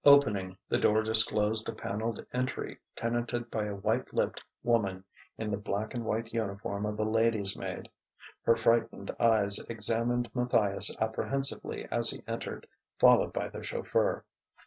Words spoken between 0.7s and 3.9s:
door disclosed a panelled entry tenanted by a